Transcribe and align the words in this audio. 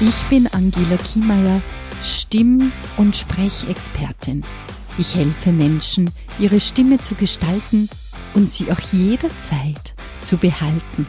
Ich 0.00 0.22
bin 0.28 0.46
Angela 0.48 0.96
Kiemeier, 0.96 1.62
Stimm- 2.02 2.72
und 2.96 3.16
Sprechexpertin. 3.16 4.44
Ich 4.98 5.14
helfe 5.14 5.52
Menschen, 5.52 6.10
ihre 6.38 6.60
Stimme 6.60 6.98
zu 6.98 7.14
gestalten 7.14 7.88
und 8.34 8.50
sie 8.50 8.70
auch 8.70 8.80
jederzeit 8.92 9.94
zu 10.20 10.36
behalten. 10.36 11.06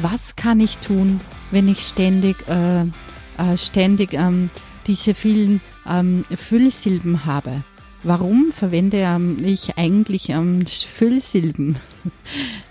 Was 0.00 0.36
kann 0.36 0.60
ich 0.60 0.78
tun, 0.78 1.20
wenn 1.50 1.66
ich 1.68 1.80
ständig, 1.80 2.36
äh, 2.48 2.82
äh, 2.82 3.56
ständig 3.56 4.14
ähm, 4.14 4.48
diese 4.86 5.12
vielen 5.12 5.60
ähm, 5.88 6.24
Füllsilben 6.34 7.24
habe? 7.24 7.64
Warum 8.04 8.52
verwende 8.52 8.98
ähm, 8.98 9.44
ich 9.44 9.76
eigentlich 9.76 10.28
ähm, 10.30 10.64
Füllsilben? 10.66 11.76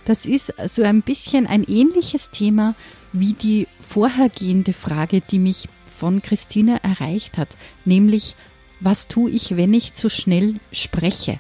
Das 0.06 0.26
ist 0.26 0.54
so 0.68 0.84
ein 0.84 1.02
bisschen 1.02 1.48
ein 1.48 1.66
ähnliches 1.66 2.32
Thema 2.32 2.76
wie 3.12 3.34
die 3.34 3.68
vorhergehende 3.82 4.72
Frage, 4.72 5.20
die 5.20 5.38
mich 5.38 5.68
von 5.84 6.22
Christine 6.22 6.82
erreicht 6.82 7.38
hat, 7.38 7.58
nämlich 7.84 8.36
was 8.80 9.10
tue 9.10 9.32
ich, 9.32 9.58
wenn 9.58 9.74
ich 9.74 9.94
zu 9.94 10.10
schnell 10.10 10.62
spreche? 10.72 11.40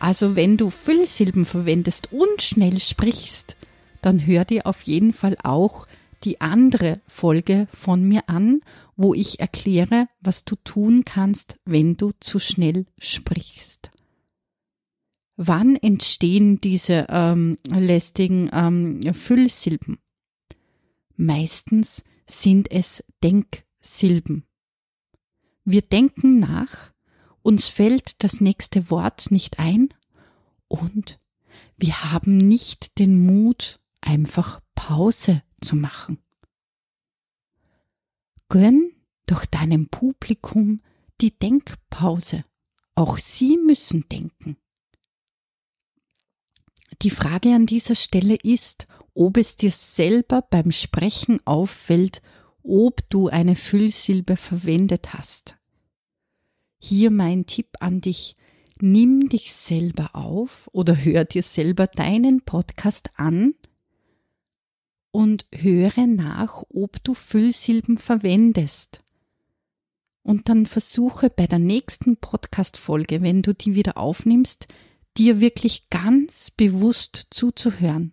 Also 0.00 0.34
wenn 0.34 0.56
du 0.56 0.70
Füllsilben 0.70 1.44
verwendest 1.44 2.08
und 2.12 2.42
schnell 2.42 2.80
sprichst, 2.80 3.56
dann 4.04 4.26
hör 4.26 4.44
dir 4.44 4.66
auf 4.66 4.82
jeden 4.82 5.12
Fall 5.12 5.36
auch 5.42 5.86
die 6.24 6.40
andere 6.40 7.00
Folge 7.06 7.68
von 7.70 8.04
mir 8.04 8.28
an, 8.28 8.60
wo 8.96 9.14
ich 9.14 9.40
erkläre, 9.40 10.08
was 10.20 10.44
du 10.44 10.56
tun 10.56 11.04
kannst, 11.04 11.58
wenn 11.64 11.96
du 11.96 12.12
zu 12.20 12.38
schnell 12.38 12.86
sprichst. 12.98 13.90
Wann 15.36 15.76
entstehen 15.76 16.60
diese 16.60 17.06
ähm, 17.08 17.58
lästigen 17.68 18.50
ähm, 18.52 19.14
Füllsilben? 19.14 19.98
Meistens 21.16 22.04
sind 22.26 22.70
es 22.70 23.02
Denksilben. 23.22 24.44
Wir 25.64 25.82
denken 25.82 26.38
nach, 26.38 26.92
uns 27.42 27.68
fällt 27.68 28.22
das 28.22 28.40
nächste 28.40 28.90
Wort 28.90 29.30
nicht 29.30 29.58
ein 29.58 29.92
und 30.68 31.18
wir 31.76 32.12
haben 32.12 32.36
nicht 32.36 32.98
den 32.98 33.24
Mut, 33.26 33.80
einfach 34.04 34.60
Pause 34.74 35.42
zu 35.60 35.76
machen. 35.76 36.18
Gönn 38.48 38.92
doch 39.26 39.46
deinem 39.46 39.88
Publikum 39.88 40.82
die 41.20 41.36
Denkpause. 41.36 42.44
Auch 42.94 43.18
sie 43.18 43.56
müssen 43.56 44.08
denken. 44.08 44.56
Die 47.02 47.10
Frage 47.10 47.54
an 47.54 47.66
dieser 47.66 47.94
Stelle 47.94 48.36
ist, 48.36 48.86
ob 49.14 49.36
es 49.36 49.56
dir 49.56 49.70
selber 49.70 50.42
beim 50.42 50.70
Sprechen 50.70 51.40
auffällt, 51.44 52.22
ob 52.62 53.08
du 53.10 53.28
eine 53.28 53.56
Füllsilbe 53.56 54.36
verwendet 54.36 55.12
hast. 55.14 55.56
Hier 56.78 57.10
mein 57.10 57.46
Tipp 57.46 57.68
an 57.80 58.00
dich. 58.00 58.36
Nimm 58.80 59.28
dich 59.28 59.52
selber 59.52 60.14
auf 60.14 60.68
oder 60.72 60.96
hör 60.96 61.24
dir 61.24 61.42
selber 61.42 61.86
deinen 61.86 62.42
Podcast 62.42 63.10
an 63.16 63.54
und 65.14 65.46
höre 65.54 66.06
nach, 66.06 66.62
ob 66.68 67.02
du 67.04 67.14
Füllsilben 67.14 67.96
verwendest. 67.96 69.02
Und 70.22 70.48
dann 70.48 70.66
versuche 70.66 71.30
bei 71.30 71.46
der 71.46 71.58
nächsten 71.58 72.16
Podcast-Folge, 72.16 73.22
wenn 73.22 73.42
du 73.42 73.54
die 73.54 73.74
wieder 73.74 73.96
aufnimmst, 73.96 74.68
dir 75.16 75.40
wirklich 75.40 75.90
ganz 75.90 76.50
bewusst 76.50 77.28
zuzuhören 77.30 78.12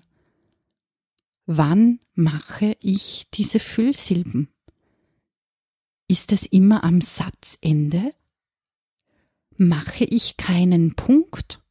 wann 1.57 1.99
mache 2.13 2.77
ich 2.79 3.27
diese 3.33 3.59
Füllsilben? 3.59 4.49
Ist 6.07 6.31
es 6.31 6.45
immer 6.45 6.83
am 6.83 7.01
Satzende? 7.01 8.13
Mache 9.57 10.05
ich 10.05 10.37
keinen 10.37 10.95
Punkt? 10.95 11.61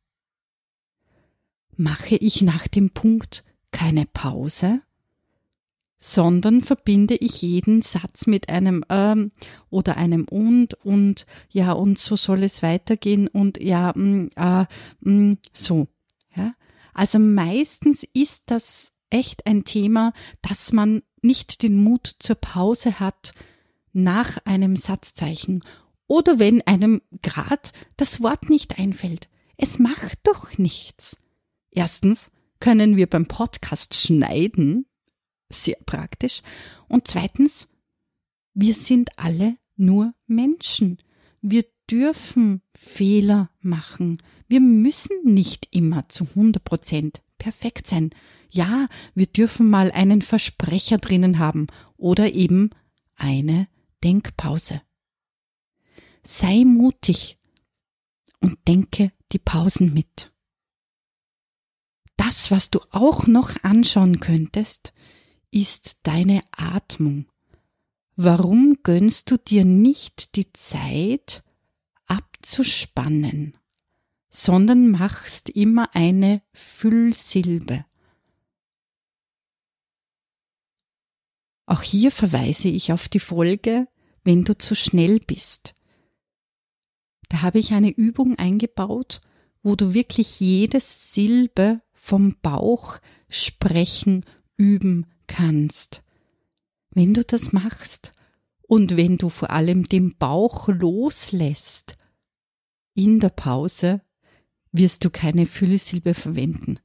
Mache 1.77 2.17
ich 2.17 2.43
nach 2.43 2.69
dem 2.69 2.91
Punkt 2.91 3.45
keine 3.71 4.07
Pause? 4.07 4.83
Sondern 6.03 6.63
verbinde 6.63 7.15
ich 7.15 7.43
jeden 7.43 7.83
Satz 7.83 8.27
mit 8.27 8.49
einem 8.49 8.85
ähm 8.89 9.33
oder 9.69 9.99
einem 9.99 10.25
und 10.25 10.75
und 10.83 11.27
ja 11.51 11.73
und 11.73 11.99
so 11.99 12.17
soll 12.17 12.43
es 12.43 12.63
weitergehen 12.63 13.29
und 13.29 13.63
ja 13.63 13.93
mh, 13.95 14.03
mm, 14.03 14.31
äh, 14.35 14.67
mh, 15.01 15.13
mm, 15.13 15.39
so 15.53 15.89
ja 16.35 16.55
also 16.95 17.19
meistens 17.19 18.05
ist 18.15 18.45
das 18.47 18.93
echt 19.11 19.47
ein 19.47 19.65
Thema, 19.65 20.13
dass 20.41 20.73
man 20.73 21.03
nicht 21.21 21.63
den 21.63 21.77
Mut 21.77 22.17
zur 22.19 22.37
Pause 22.37 22.99
hat 22.99 23.35
nach 23.93 24.39
einem 24.47 24.77
Satzzeichen 24.77 25.63
oder 26.07 26.39
wenn 26.39 26.63
einem 26.63 27.03
grad 27.23 27.73
das 27.97 28.23
Wort 28.23 28.49
nicht 28.49 28.79
einfällt. 28.79 29.29
Es 29.57 29.79
macht 29.79 30.19
doch 30.23 30.57
nichts. 30.57 31.19
Erstens 31.71 32.31
können 32.59 32.97
wir 32.97 33.09
beim 33.09 33.27
Podcast 33.27 33.95
schneiden, 33.95 34.87
sehr 35.51 35.77
praktisch, 35.85 36.43
und 36.89 37.07
zweitens, 37.07 37.69
wir 38.55 38.75
sind 38.75 39.19
alle 39.19 39.57
nur 39.77 40.15
Menschen. 40.27 40.99
Wir 41.41 41.65
dürfen 41.91 42.63
Fehler 42.73 43.51
machen. 43.61 44.19
Wir 44.49 44.61
müssen 44.61 45.17
nicht 45.25 45.69
immer 45.71 46.09
zu 46.09 46.25
100 46.25 46.63
Prozent 46.63 47.23
perfekt 47.39 47.87
sein. 47.87 48.11
Ja, 48.51 48.89
wir 49.15 49.27
dürfen 49.27 49.71
mal 49.71 49.91
einen 49.93 50.23
Versprecher 50.23 50.99
drinnen 50.99 51.39
haben 51.39 51.67
oder 51.97 52.33
eben 52.33 52.71
eine 53.17 53.69
Denkpause. 54.03 54.83
Sei 56.23 56.65
mutig 56.65 57.39
und 58.41 58.59
denke 58.67 59.13
die 59.33 59.39
Pausen 59.39 59.95
mit. 59.95 60.33
Das, 62.17 62.51
was 62.51 62.71
du 62.71 62.81
auch 62.91 63.27
noch 63.27 63.63
anschauen 63.63 64.21
könntest, 64.21 64.93
ist 65.51 66.07
deine 66.07 66.43
Atmung. 66.53 67.27
Warum 68.17 68.79
gönnst 68.83 69.31
du 69.31 69.37
dir 69.39 69.65
nicht 69.65 70.37
die 70.37 70.53
Zeit 70.53 71.43
abzuspannen? 72.07 73.57
sondern 74.31 74.91
machst 74.91 75.51
immer 75.51 75.95
eine 75.95 76.41
Füllsilbe. 76.53 77.85
Auch 81.67 81.83
hier 81.83 82.11
verweise 82.11 82.69
ich 82.69 82.93
auf 82.93 83.09
die 83.09 83.21
Folge, 83.21 83.89
wenn 84.23 84.45
du 84.45 84.57
zu 84.57 84.75
schnell 84.75 85.19
bist. 85.21 85.75
Da 87.29 87.43
habe 87.43 87.59
ich 87.59 87.73
eine 87.73 87.91
Übung 87.91 88.39
eingebaut, 88.39 89.21
wo 89.63 89.77
du 89.77 89.95
wirklich 89.95 90.41
jede 90.41 90.81
Silbe 90.81 91.81
vom 91.93 92.37
Bauch 92.41 92.99
sprechen 93.29 94.25
üben 94.57 95.07
kannst. 95.31 96.03
Wenn 96.91 97.15
du 97.15 97.25
das 97.25 97.53
machst 97.53 98.13
und 98.63 98.97
wenn 98.97 99.17
du 99.17 99.29
vor 99.29 99.51
allem 99.51 99.85
den 99.85 100.17
Bauch 100.17 100.69
loslässt 100.69 101.97
in 102.95 103.21
der 103.21 103.31
Pause, 103.31 104.03
wirst 104.73 105.05
du 105.05 105.11
keine 105.11 105.47
Füllsilbe 105.47 106.15
verwenden. 106.15 106.81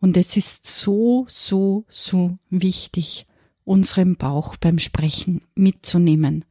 Und 0.00 0.16
es 0.16 0.36
ist 0.36 0.66
so, 0.66 1.24
so, 1.28 1.86
so 1.88 2.38
wichtig, 2.50 3.26
unseren 3.64 4.16
Bauch 4.16 4.56
beim 4.56 4.80
Sprechen 4.80 5.42
mitzunehmen. 5.54 6.44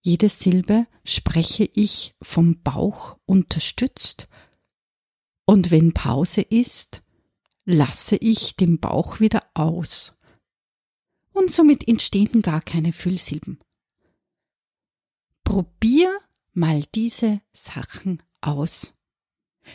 Jede 0.00 0.28
Silbe 0.28 0.88
spreche 1.04 1.70
ich 1.72 2.16
vom 2.20 2.60
Bauch 2.62 3.16
unterstützt. 3.26 4.28
Und 5.44 5.70
wenn 5.70 5.92
Pause 5.92 6.40
ist, 6.42 7.02
lasse 7.64 8.16
ich 8.16 8.56
den 8.56 8.80
Bauch 8.80 9.20
wieder 9.20 9.44
aus. 9.54 10.14
Und 11.32 11.50
somit 11.50 11.88
entstehen 11.88 12.42
gar 12.42 12.60
keine 12.60 12.92
Füllsilben. 12.92 13.58
Probier 15.44 16.14
mal 16.52 16.84
diese 16.94 17.40
Sachen 17.52 18.22
aus. 18.40 18.92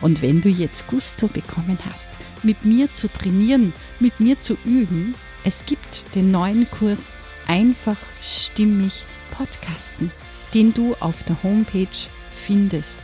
Und 0.00 0.22
wenn 0.22 0.40
du 0.40 0.48
jetzt 0.48 0.86
Gusto 0.86 1.26
bekommen 1.28 1.78
hast, 1.84 2.16
mit 2.42 2.64
mir 2.64 2.90
zu 2.90 3.08
trainieren, 3.08 3.74
mit 4.00 4.18
mir 4.20 4.40
zu 4.40 4.56
üben, 4.64 5.14
es 5.44 5.66
gibt 5.66 6.14
den 6.14 6.30
neuen 6.30 6.70
Kurs 6.70 7.12
Einfach 7.46 7.98
stimmig 8.22 9.04
Podcasten, 9.36 10.10
den 10.54 10.72
du 10.72 10.94
auf 11.00 11.22
der 11.24 11.42
Homepage 11.42 11.88
findest 12.32 13.02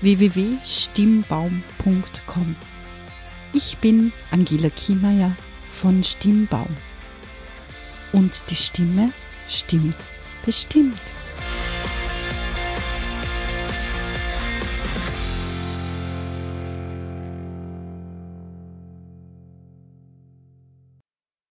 www.stimmbaum.com. 0.00 2.56
Ich 3.52 3.76
bin 3.78 4.12
Angela 4.30 4.70
Kiemeier 4.70 5.36
von 5.70 6.04
Stimmbaum. 6.04 6.74
Und 8.12 8.48
die 8.50 8.56
Stimme 8.56 9.10
stimmt 9.48 9.98
bestimmt. 10.44 11.00